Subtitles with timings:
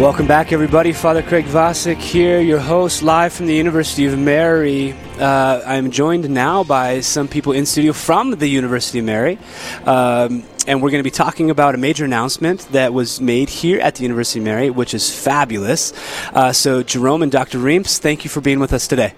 [0.00, 0.94] Welcome back, everybody.
[0.94, 4.94] Father Craig Vasek here, your host, live from the University of Mary.
[5.18, 9.38] Uh, I'm joined now by some people in studio from the University of Mary.
[9.84, 13.78] Um, and we're going to be talking about a major announcement that was made here
[13.80, 15.92] at the University of Mary, which is fabulous.
[16.32, 17.58] Uh, so, Jerome and Dr.
[17.58, 19.12] Reemts, thank you for being with us today.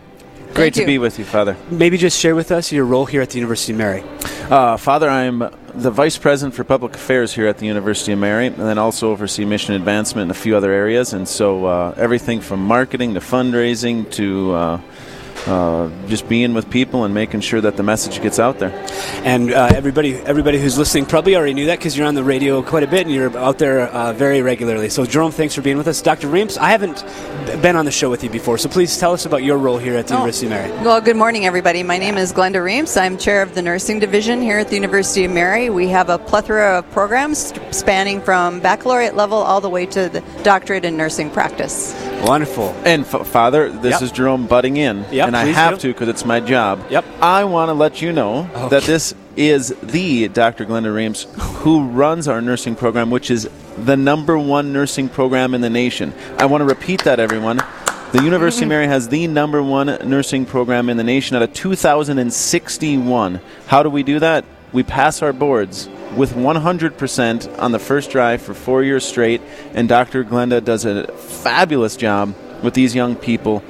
[0.55, 0.87] Great Thank to you.
[0.87, 1.57] be with you, Father.
[1.71, 4.05] Maybe just share with us your role here at the University of Mary.
[4.50, 5.39] Uh, Father, I'm
[5.75, 9.11] the Vice President for Public Affairs here at the University of Mary, and then also
[9.11, 11.14] oversee mission advancement in a few other areas.
[11.14, 14.82] And so uh, everything from marketing to fundraising to
[15.46, 18.71] uh, just being with people and making sure that the message gets out there.
[19.25, 22.63] And uh, everybody, everybody who's listening probably already knew that because you're on the radio
[22.63, 24.89] quite a bit and you're out there uh, very regularly.
[24.89, 26.00] So, Jerome, thanks for being with us.
[26.03, 26.29] Dr.
[26.29, 27.05] Reemts, I haven't
[27.63, 29.97] been on the show with you before, so please tell us about your role here
[29.97, 30.19] at the Oh.
[30.19, 30.71] University of Mary.
[30.85, 31.83] Well, good morning, everybody.
[31.83, 32.97] My name is Glenda Reemts.
[33.00, 35.70] I'm chair of the nursing division here at the University of Mary.
[35.70, 40.22] We have a plethora of programs spanning from baccalaureate level all the way to the
[40.42, 41.92] doctorate in nursing practice.
[42.23, 42.75] Wonderful.
[42.84, 44.03] And f- Father, this Yep.
[44.03, 45.81] is Jerome butting in, Yep, and I have do.
[45.81, 46.81] to because it's my job.
[46.89, 47.05] Yep.
[47.20, 48.69] I want to let you know Okay.
[48.69, 50.65] that this is the Dr.
[50.65, 51.27] Glenda Reemts
[51.62, 53.48] who runs our nursing program, which is
[53.84, 56.12] the number one nursing program in the nation.
[56.39, 57.61] I want to repeat that, everyone.
[58.12, 58.69] The University of mm-hmm.
[58.69, 63.41] Mary has the number one nursing program in the nation out of 2,061.
[63.67, 64.45] How do we do that?
[64.73, 69.41] We pass our boards with 100% on the first drive for four years straight,
[69.74, 70.24] and Dr.
[70.24, 73.60] Glenda does a fabulous job with these young people,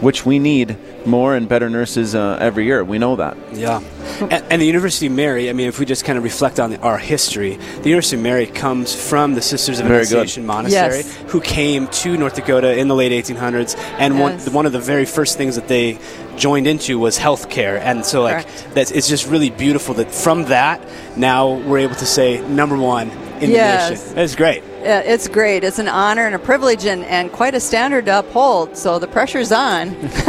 [0.00, 2.82] which we need more and better nurses uh, every year.
[2.84, 3.36] We know that.
[3.52, 3.80] Yeah.
[4.20, 6.74] And, and the University of Mary, I mean, if we just kind of reflect on
[6.76, 10.12] our history, the University of Mary comes from the Sisters of Very good.
[10.12, 11.16] Annunciation Monastery, Yes.
[11.28, 13.76] who came to North Dakota in the late 1800s.
[13.98, 14.44] And Yes.
[14.46, 15.98] one, one of the very first things that they
[16.36, 17.78] joined into was healthcare.
[17.80, 18.68] And so, like, Correct.
[18.74, 20.80] that's, it's just really beautiful that from that,
[21.16, 23.10] now we're able to say number one
[23.40, 23.88] in Yes.
[23.88, 24.14] the nation.
[24.16, 24.62] That's great.
[24.82, 25.64] It's great.
[25.64, 28.76] It's an honor and a privilege and, and quite a standard to uphold.
[28.76, 29.94] So the pressure's on.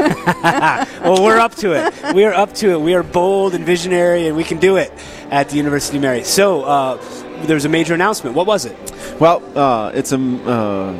[1.03, 2.15] well, we're up to it.
[2.15, 2.81] We are up to it.
[2.81, 4.91] We are bold and visionary, and we can do it
[5.29, 6.23] at the University of Mary.
[6.23, 6.97] So, uh,
[7.45, 8.35] there was a major announcement.
[8.35, 8.77] What was it?
[9.19, 10.93] Well, uh, it's um, uh,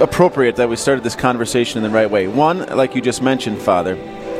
[0.00, 2.28] appropriate that we started this conversation in the right way.
[2.28, 3.96] One, like you just mentioned, Father,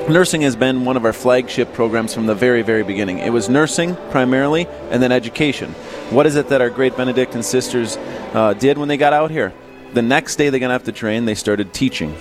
[0.09, 3.19] nursing has been one of our flagship programs from the very, very beginning.
[3.19, 5.73] It was nursing primarily, and then education.
[6.11, 7.97] What is it that our great Benedictine sisters
[8.35, 9.53] uh, did when they got out here?
[9.95, 12.15] The next day they got off the train, they started teaching.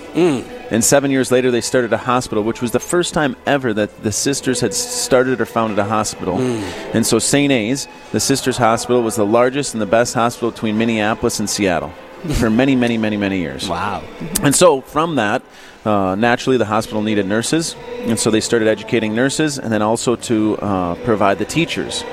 [0.70, 4.02] And seven years later, they started a hospital, which was the first time ever that
[4.02, 6.38] the sisters had started or founded a hospital.
[6.38, 7.52] And so, St.
[7.52, 11.92] A's, the sisters' hospital, was the largest and the best hospital between Minneapolis and Seattle
[12.40, 13.68] for many, many, many, many years.
[13.68, 14.02] Wow.
[14.42, 15.42] And so, from that,
[15.84, 17.76] uh, naturally, the hospital needed nurses.
[18.00, 22.04] And so, they started educating nurses and then also to uh, provide the teachers.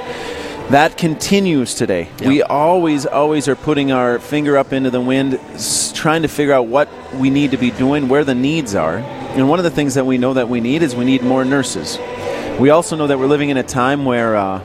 [0.70, 2.10] That continues today.
[2.26, 6.54] We always, always are putting our finger up into the wind, s- trying to figure
[6.54, 8.98] out what we need to be doing, where the needs are.
[8.98, 11.46] And one of the things that we know that we need is we need more
[11.46, 12.00] nurses.
[12.60, 14.60] We also know that we're living in a time where uh,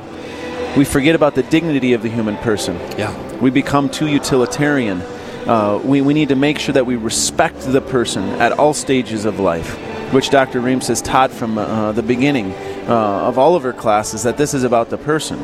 [0.75, 2.77] we forget about the dignity of the human person.
[2.97, 3.15] Yeah.
[3.39, 5.03] We become too utilitarian.
[5.51, 9.25] Uh, we, we need to make sure that we respect the person at all stages
[9.25, 9.75] of life,
[10.13, 10.61] which Dr.
[10.61, 12.53] Reemts has taught from uh, the beginning
[12.89, 15.41] uh, of all of her classes that this is about the person.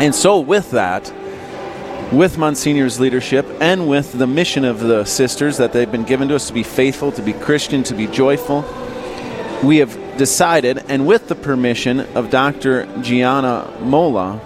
[0.00, 1.12] And so, with that,
[2.12, 6.36] with Monsignor's leadership and with the mission of the sisters that they've been given to
[6.36, 8.64] us to be faithful, to be Christian, to be joyful,
[9.64, 12.86] we have decided, and with the permission of Dr.
[13.02, 14.40] Gianna Molla,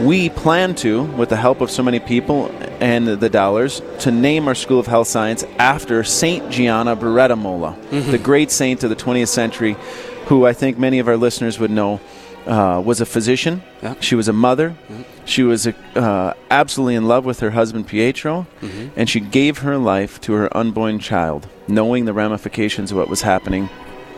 [0.00, 4.46] we plan to, with the help of so many people and the dollars, to name
[4.48, 8.96] our School of Health Science after Saint Gianna Beretta Molla, the great saint of the
[8.96, 9.76] 20th century,
[10.26, 12.00] who I think many of our listeners would know
[12.46, 13.62] uh, was a physician.
[13.82, 13.94] Yeah.
[14.00, 14.76] She was a mother.
[15.24, 18.46] She was uh, absolutely in love with her husband Pietro,
[18.96, 23.22] and she gave her life to her unborn child, knowing the ramifications of what was
[23.22, 23.68] happening.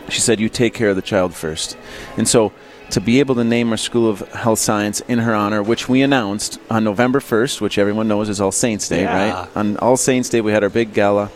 [0.09, 1.77] She said, "You take care of the child first.
[2.17, 2.51] And so,
[2.91, 6.01] to be able to name our School of Health Science in her honor, which we
[6.01, 9.33] announced on November 1st, which everyone knows is All Saints Day, Yeah.
[9.41, 9.47] right?
[9.55, 11.29] On All Saints Day, we had our big gala,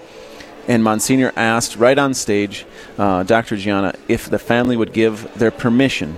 [0.68, 2.66] and Monsignor asked right on stage,
[2.98, 3.56] uh, Dr.
[3.58, 6.16] Gianna, if the family would give their permission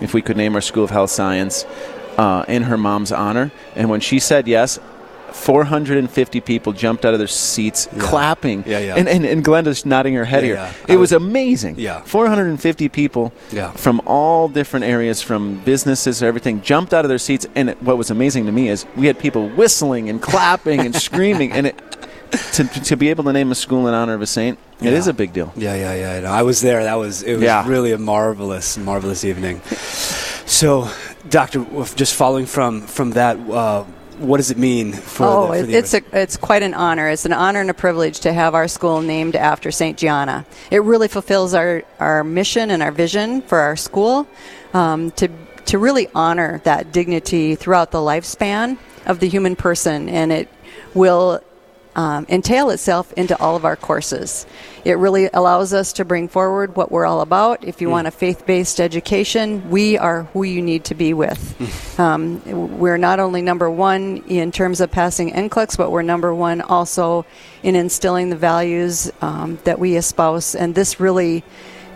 [0.00, 1.64] if we could name our School of Health Science
[2.18, 3.50] uh, in her mom's honor.
[3.74, 4.78] And when she said yes,
[5.36, 8.64] 450 people jumped out of their seats clapping.
[8.66, 8.96] Yeah, yeah.
[8.96, 10.56] And, and, and Glenda's nodding her head Yeah, here.
[10.56, 10.72] yeah.
[10.88, 11.76] It I was amazing.
[11.78, 12.00] Yeah.
[12.02, 13.70] 450 people Yeah.
[13.72, 17.46] from all different areas, from businesses, everything, jumped out of their seats.
[17.54, 20.94] And it, what was amazing to me is we had people whistling and clapping and
[21.08, 21.52] screaming.
[21.52, 21.82] And it,
[22.54, 25.06] to, to be able to name a school in honor of a saint, it is
[25.06, 25.10] Yeah.
[25.10, 25.52] a big deal.
[25.56, 26.32] Yeah, yeah, yeah.
[26.32, 26.82] I was there.
[26.82, 27.34] That was it.
[27.34, 27.68] Was Yeah.
[27.68, 29.60] really a marvelous, marvelous evening.
[30.46, 30.88] So,
[31.28, 33.84] Doctor, just following from from that, uh,
[34.18, 37.08] what does it mean for oh, the, for the it's a, it's quite an honor.
[37.08, 39.98] It's an honor and a privilege to have our school named after St.
[39.98, 40.46] Gianna.
[40.70, 44.26] It really fulfills our, our mission and our vision for our school
[44.74, 45.28] um, to
[45.66, 50.48] to really honor that dignity throughout the lifespan of the human person, and it
[50.94, 51.40] will
[51.96, 54.46] um, entail itself into all of our courses.
[54.84, 57.64] It really allows us to bring forward what we're all about.
[57.64, 61.98] If you want a faith based education, we are who you need to be with.
[61.98, 62.42] um,
[62.78, 67.24] we're not only number one in terms of passing NCLEX, but we're number one also
[67.62, 70.54] in instilling the values um, that we espouse.
[70.54, 71.44] And this really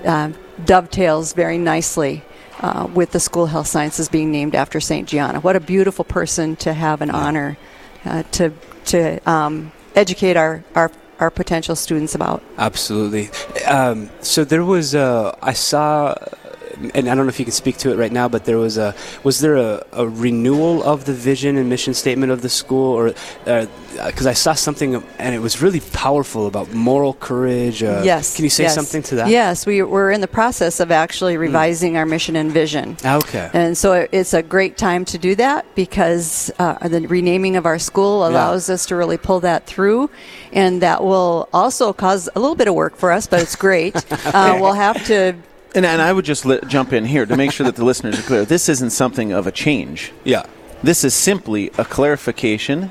[0.04, 0.32] uh,
[0.64, 2.24] dovetails very nicely.
[2.62, 5.08] Uh, with the School of Health Sciences being named after St.
[5.08, 5.40] Gianna.
[5.40, 7.56] What a beautiful person to have an honor
[8.04, 8.52] uh, to,
[8.84, 12.42] to um, educate our, our, our potential students about.
[12.58, 13.30] Absolutely.
[13.66, 16.14] Um, so there was a, I saw,
[16.94, 18.78] and I don't know if you can speak to it right now, but there was
[18.78, 18.94] a,
[19.24, 23.12] was there a, a renewal of the vision and mission statement of the school, or
[24.06, 27.82] because I saw something and it was really powerful about moral courage.
[27.82, 28.36] Uh, yes.
[28.36, 28.74] Can you say yes.
[28.74, 29.28] something to that?
[29.28, 31.40] Yes, we, we're in the process of actually Hmm.
[31.42, 32.96] revising our mission and vision.
[33.04, 33.50] Okay.
[33.52, 37.66] And so it- it's a great time to do that because uh, the renaming of
[37.66, 40.08] our school allows us to really pull that through.
[40.52, 43.94] And that will also cause a little bit of work for us, but it's great.
[44.26, 45.34] uh, we'll have to.
[45.74, 48.18] And, and I would just li- jump in here to make sure that the listeners
[48.18, 48.44] are clear.
[48.44, 50.12] This isn't something of a change.
[50.24, 50.44] yeah.
[50.82, 52.90] This is simply a clarification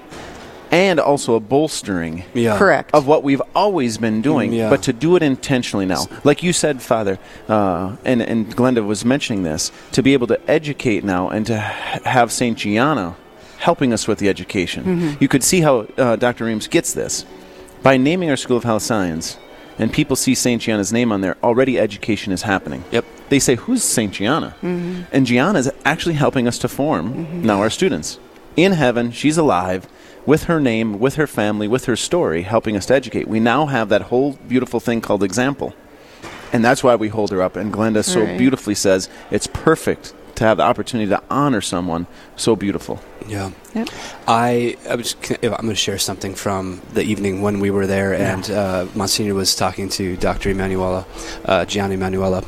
[0.71, 2.55] and also a bolstering Yeah.
[2.55, 2.91] Correct.
[2.93, 4.69] of what we've always been doing, Mm, yeah.
[4.69, 6.05] but to do it intentionally now.
[6.23, 7.17] Like you said, Father,
[7.47, 11.57] uh, and, and Glenda was mentioning this, to be able to educate now and to
[11.57, 12.55] have St.
[12.55, 13.15] Gianna
[13.57, 14.83] helping us with the education.
[14.83, 15.13] Mm-hmm.
[15.19, 16.45] You could see how uh, Dr.
[16.45, 17.25] Reemts gets this.
[17.81, 19.37] By naming our School of Health Science,
[19.79, 20.61] and people see St.
[20.61, 22.83] Gianna's name on there, already education is happening.
[22.91, 23.05] Yep.
[23.29, 24.13] They say, Who's St.
[24.13, 24.55] Gianna?
[24.61, 25.03] Mm-hmm.
[25.11, 27.41] And Gianna is actually helping us to form mm-hmm.
[27.43, 28.19] now our students.
[28.57, 29.87] In heaven, she's alive
[30.25, 33.27] with her name, with her family, with her story, helping us to educate.
[33.27, 35.73] We now have that whole beautiful thing called example.
[36.51, 37.55] And that's why we hold her up.
[37.55, 42.07] And Glenda so beautifully says it's perfect to have the opportunity to honor someone
[42.37, 43.01] so beautiful.
[43.27, 43.51] Yeah.
[43.75, 43.89] Yep.
[44.25, 45.13] I, I was,
[45.43, 49.33] I'm going to share something from the evening when we were there, and uh, Monsignor
[49.33, 50.49] was talking to Dr.
[50.49, 51.05] Emanuela,
[51.43, 52.45] uh, Gianna Emanuela,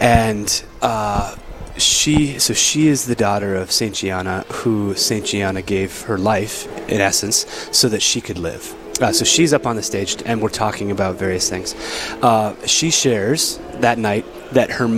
[0.00, 1.36] and uh,
[1.76, 6.66] she, so she is the daughter of Saint Gianna, who Saint Gianna gave her life,
[6.88, 8.74] in essence, so that she could live.
[9.02, 11.74] Uh, so she's up on the stage, and we're talking about various things.
[12.22, 14.88] Uh, she shares that night that her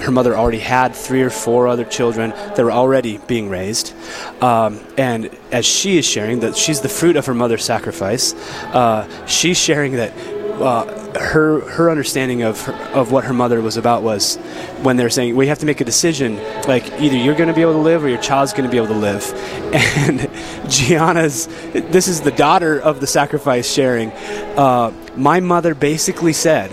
[0.00, 3.94] her mother already had three or four other children that were already being raised,
[4.42, 8.34] um, and as she is sharing that she's the fruit of her mother's sacrifice,
[8.74, 10.12] uh, she's sharing that.
[10.60, 14.36] Uh, her her understanding of her, of what her mother was about was
[14.82, 16.36] when they're saying we have to make a decision
[16.68, 18.76] like either you're going to be able to live or your child's going to be
[18.76, 19.24] able to live
[19.72, 20.30] and
[20.70, 24.10] Gianna's this is the daughter of the sacrifice sharing
[24.56, 26.70] uh, my mother basically said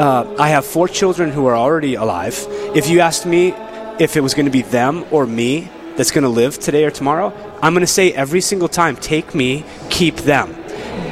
[0.00, 2.46] uh, I have four children who are already alive.
[2.74, 3.52] If you asked me
[3.98, 6.90] if it was going to be them or me that's going to live today or
[6.90, 10.54] tomorrow I'm going to say every single time take me keep them.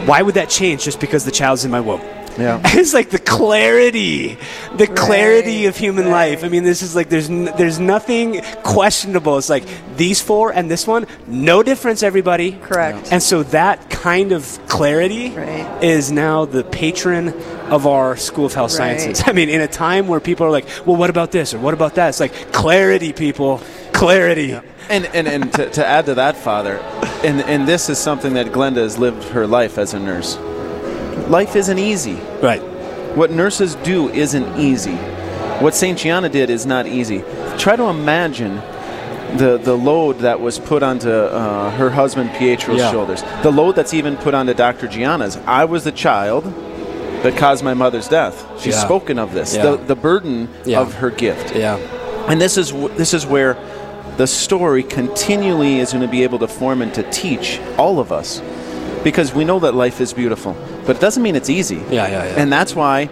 [0.06, 2.00] Why would that change just because the child's in my womb
[2.38, 2.60] Yeah.
[2.64, 4.38] it's like the clarity,
[4.76, 6.30] the clarity of human right.
[6.30, 6.44] life.
[6.44, 9.38] I mean, this is like there's n- there's nothing questionable.
[9.38, 9.64] It's like
[9.96, 12.52] these four and this one, no difference, everybody.
[12.52, 13.08] Correct.
[13.10, 15.82] And so that kind of clarity Right.
[15.82, 17.34] is now the patron
[17.70, 18.98] of our School of Health Right.
[19.00, 19.24] Sciences.
[19.26, 21.74] I mean, in a time where people are like, well, what about this or what
[21.74, 22.10] about that?
[22.10, 23.60] It's like clarity, people,
[23.92, 24.52] clarity.
[24.90, 26.76] And and, and to, to add to that, Father,
[27.22, 30.38] and and this is something that Glenda has lived her life as a nurse.
[31.28, 32.14] Life isn't easy.
[32.42, 32.62] Right.
[33.16, 34.94] What nurses do isn't easy.
[35.60, 35.98] What St.
[35.98, 37.24] Gianna did is not easy.
[37.58, 38.56] Try to imagine
[39.36, 42.90] the, the load that was put onto uh, her husband Pietro's Yeah.
[42.90, 43.22] shoulders.
[43.42, 44.86] The load that's even put onto Dr.
[44.88, 45.36] Gianna's.
[45.46, 46.44] I was the child
[47.22, 48.46] that caused my mother's death.
[48.60, 48.84] She's Yeah.
[48.84, 49.54] spoken of this.
[49.56, 49.62] Yeah.
[49.62, 51.54] The, the burden of her gift.
[51.56, 51.76] Yeah.
[52.28, 53.56] And this is this is where
[54.18, 58.12] the story continually is going to be able to form and to teach all of
[58.12, 58.40] us,
[59.04, 60.54] because we know that life is beautiful,
[60.86, 61.76] but it doesn't mean it's easy.
[61.76, 62.34] Yeah, yeah, yeah.
[62.36, 63.08] And that's why,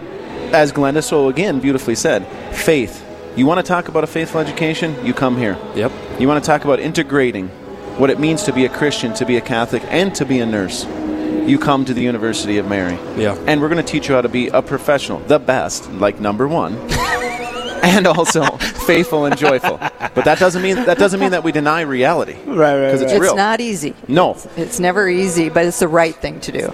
[0.51, 2.25] as Glenda so again beautifully said,
[2.55, 3.03] faith.
[3.35, 5.05] You want to talk about a faithful education?
[5.05, 5.57] You come here.
[5.75, 5.91] Yep.
[6.19, 7.49] You want to talk about integrating
[7.99, 10.45] what it means to be a Christian, to be a Catholic, and to be a
[10.45, 10.85] nurse?
[11.47, 12.97] You come to the University of Mary.
[13.15, 13.35] Yeah.
[13.47, 16.47] And we're going to teach you how to be a professional, the best, like number
[16.47, 16.75] one.
[17.83, 18.43] and also
[18.85, 19.77] faithful and joyful.
[19.77, 22.33] But that doesn't mean that doesn't mean that we deny reality.
[22.45, 23.35] Right, right, Because it's It's real.
[23.35, 23.93] not easy.
[24.07, 24.37] no.
[24.55, 26.73] It's never easy, but it's the right thing to do.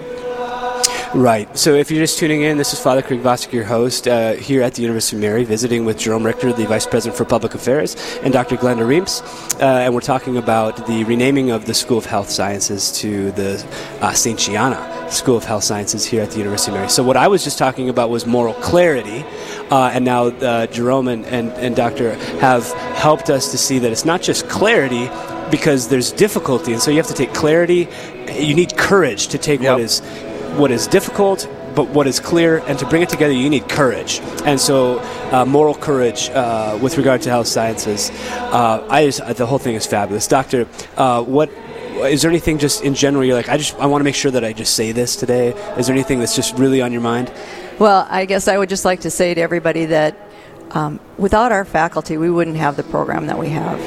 [1.14, 1.56] Right.
[1.56, 4.62] So if you're just tuning in, this is Father Craig Vasek, your host, uh, here
[4.62, 7.94] at the University of Mary, visiting with Jerome Richter, the Vice President for Public Affairs,
[8.24, 8.56] and Dr.
[8.56, 9.22] Glenda Reemts.
[9.60, 13.64] Uh, and we're talking about the renaming of the School of Health Sciences to the
[14.00, 14.36] uh, St.
[14.36, 16.90] Gianna School of Health Sciences here at the University of Mary.
[16.90, 19.24] So what I was just talking about was moral clarity.
[19.70, 22.14] Uh, and now uh, Jerome and, and, and Dr.
[22.40, 22.66] have
[22.96, 25.08] helped us to see that it's not just clarity,
[25.50, 27.86] because there's difficulty, and so you have to take clarity.
[28.32, 29.72] You need courage to take Yep.
[29.72, 30.00] what is
[30.56, 34.20] what is difficult, but what is clear, and to bring it together, you need courage.
[34.44, 35.00] And so,
[35.32, 38.10] uh, moral courage uh, with regard to health sciences.
[38.30, 40.68] Uh, I just, the whole thing is fabulous, Doctor.
[40.96, 41.50] Uh, what
[42.02, 43.48] is there anything just in general you're like?
[43.48, 45.50] I just I want to make sure that I just say this today.
[45.78, 47.32] Is there anything that's just really on your mind?
[47.78, 50.16] Well, I guess I would just like to say to everybody that
[50.72, 53.78] um, without our faculty, we wouldn't have the program that we have.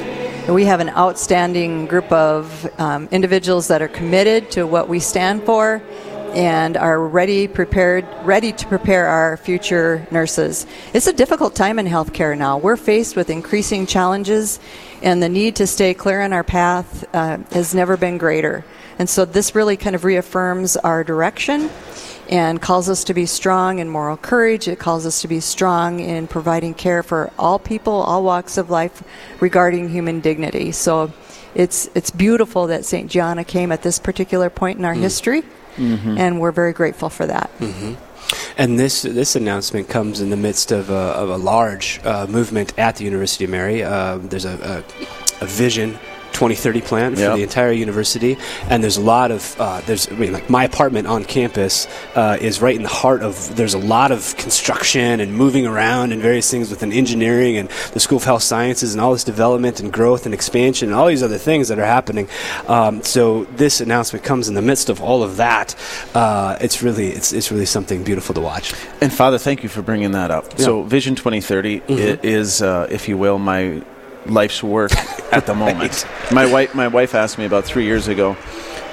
[0.49, 5.43] We have an outstanding group of um, individuals that are committed to what we stand
[5.43, 5.81] for
[6.33, 10.65] and are ready prepared ready to prepare our future nurses.
[10.93, 12.57] It's a difficult time in healthcare now.
[12.57, 14.59] We're faced with increasing challenges
[15.01, 18.65] and the need to stay clear on our path uh, has never been greater.
[18.99, 21.69] And so this really kind of reaffirms our direction
[22.29, 24.67] and calls us to be strong in moral courage.
[24.67, 28.69] It calls us to be strong in providing care for all people, all walks of
[28.69, 29.03] life
[29.39, 30.71] regarding human dignity.
[30.71, 31.13] So
[31.55, 33.09] it's, it's beautiful that St.
[33.09, 35.43] Gianna came at this particular point in our history,
[35.77, 37.49] and we're very grateful for that.
[38.57, 42.77] And this this announcement comes in the midst of a, of a large uh, movement
[42.77, 43.83] at the University of Mary.
[43.83, 44.83] Uh, there's a,
[45.41, 45.97] a, a vision.
[46.37, 47.35] 2030 plan for Yep.
[47.37, 48.37] the entire university,
[48.69, 52.37] and there's a lot of uh, there's I mean like my apartment on campus uh,
[52.39, 56.21] is right in the heart of there's a lot of construction and moving around and
[56.21, 59.91] various things within engineering and the School of Health Sciences and all this development and
[59.91, 62.27] growth and expansion and all these other things that are happening.
[62.67, 65.75] Um, so this announcement comes in the midst of all of that.
[66.13, 68.73] Uh, it's really it's it's really something beautiful to watch.
[69.01, 70.59] And Father, thank you for bringing that up.
[70.59, 72.25] So, Vision 2030 Mm-hmm.
[72.25, 73.81] is, uh, if you will, my
[74.29, 74.91] life's work
[75.31, 76.05] at the moment.
[76.31, 78.35] My wife, my wife asked me about three years ago,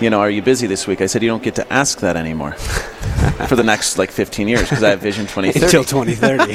[0.00, 1.00] you know, are you busy this week?
[1.00, 2.52] I said, you don't get to ask that anymore
[3.48, 5.64] for the next like 15 years because I have Vision 2030.
[5.64, 6.54] until 2030.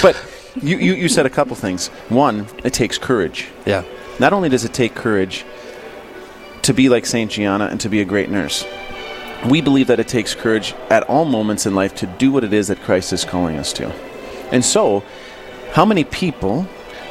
[0.02, 0.16] but
[0.62, 1.88] you, you, you said a couple things.
[2.08, 3.48] One, it takes courage.
[3.66, 3.84] yeah.
[4.20, 5.44] Not only does it take courage
[6.62, 7.30] to be like St.
[7.30, 8.64] Gianna and to be a great nurse,
[9.48, 12.52] we believe that it takes courage at all moments in life to do what it
[12.52, 13.90] is that Christ is calling us to.
[14.52, 15.02] And so,
[15.72, 16.68] how many people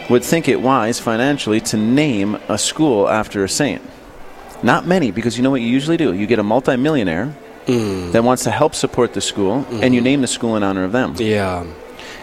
[0.09, 3.81] would think it wise financially to name a school after a saint?
[4.61, 6.13] Not many, because you know what you usually do?
[6.13, 7.33] You get a multimillionaire
[7.65, 8.11] mm.
[8.11, 10.03] that wants to help support the school, and you mm-hmm.
[10.03, 11.15] name the school in honor of them.
[11.17, 11.65] Yeah.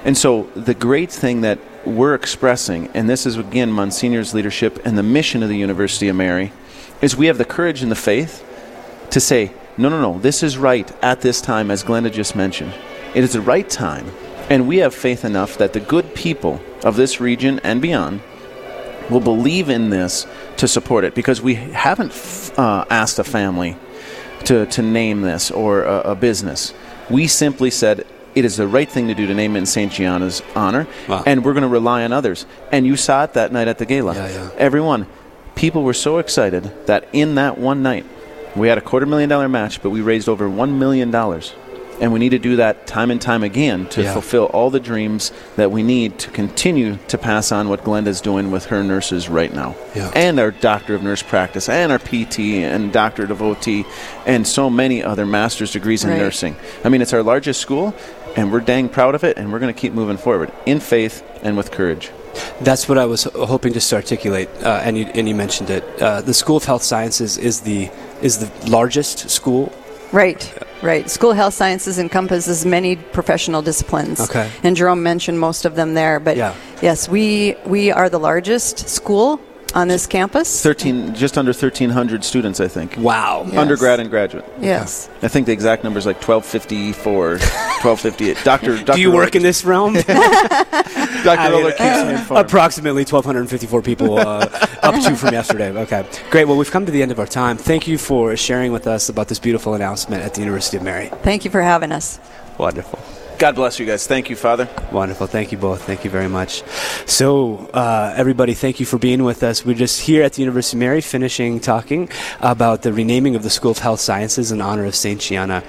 [0.05, 4.99] And so the great thing that we're expressing, and this is again Monsignor's leadership and
[4.99, 6.53] the mission of the University of Mary,
[7.01, 8.45] is we have the courage and the faith
[9.11, 12.75] to say, no, no, no, this is right at this time, as Glenda just mentioned.
[13.15, 14.11] It is the right time.
[14.49, 18.21] And we have faith enough that the good people of this region and beyond
[19.11, 20.27] will believe in this
[20.57, 23.77] to support it because we haven't f- uh, asked a family
[24.45, 26.73] to, to name this or a, a business.
[27.11, 29.91] We simply said it is the right thing to do to name it in St.
[29.93, 31.23] Gianna's honor, Wow.
[31.27, 32.47] and we're going to rely on others.
[32.73, 34.15] And you saw it that night at the gala.
[34.15, 34.51] Yeah, yeah.
[34.59, 35.07] Everyone,
[35.55, 38.05] people were so excited that in that one night,
[38.55, 41.55] we had a quarter million dollar match, but we raised over one million dollars.
[42.01, 44.13] And we need to do that time and time again to Yeah.
[44.13, 48.51] fulfill all the dreams that we need to continue to pass on what Glenda's doing
[48.51, 49.75] with her nurses right now.
[49.95, 50.11] Yeah.
[50.15, 53.87] And our Doctor of Nurse Practice, and our PT, and Doctorate of OT,
[54.27, 56.19] and so many other master's degrees in Right.
[56.21, 56.57] nursing.
[56.85, 57.95] I mean, it's our largest school,
[58.37, 61.23] and we're dang proud of it, and we're going to keep moving forward in faith
[61.43, 62.11] and with courage.
[62.61, 65.83] That's what I was hoping just to articulate, uh, and you and you mentioned it.
[65.99, 67.89] Uh, the School of Health Sciences is the
[68.21, 69.73] is the largest school.
[70.13, 71.09] Right, right.
[71.11, 74.21] School Health Sciences encompasses many professional disciplines.
[74.21, 74.51] Okay.
[74.63, 76.21] And Jerome mentioned most of them there.
[76.21, 76.55] But Yeah.
[76.83, 79.41] yes, we, we are the largest school
[79.77, 80.63] on this campus.
[80.63, 82.97] 13, just under 1,300 students, I think.
[82.97, 83.45] Wow.
[83.47, 83.57] Yes.
[83.57, 84.45] Undergrad and graduate.
[84.59, 85.11] Yes.
[85.21, 88.39] I think the exact number is like 1254, 1258.
[88.45, 88.95] Doctor, Dr.
[88.95, 89.93] Do you work in this realm?
[89.95, 90.13] Dr.
[90.13, 92.47] I mean, Roller keeps me informed.
[92.47, 94.49] Approximately 1,254 people uh,
[94.83, 95.71] up to from yesterday.
[95.71, 96.47] Okay, great.
[96.47, 97.59] Well, we've come to the end of our time.
[97.59, 101.11] Thank you for sharing with us about this beautiful announcement at the University of Mary.
[101.23, 102.19] Thank you for having us.
[102.57, 102.99] Wonderful.
[103.39, 104.07] God bless you guys.
[104.07, 104.67] Thank you, Father.
[104.91, 105.27] Wonderful.
[105.27, 105.83] Thank you both.
[105.83, 106.63] Thank you very much.
[107.05, 109.65] So, uh, everybody, thank you for being with us.
[109.65, 112.09] We're just here at the University of Mary finishing talking
[112.41, 115.21] about the renaming of the School of Health Sciences in honor of St.
[115.21, 115.63] Gianna.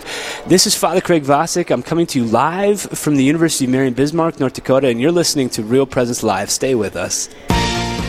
[0.45, 1.69] This is Father Craig Vasek.
[1.69, 5.01] I'm coming to you live from the University of Mary in Bismarck, North Dakota, and
[5.01, 6.49] you're listening to Real Presence Live.
[6.49, 7.27] Stay with us.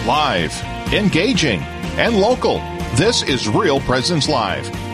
[0.06, 0.52] Live,
[0.92, 1.60] engaging,
[1.98, 2.58] and local.
[2.94, 4.87] This is Real Presence Live.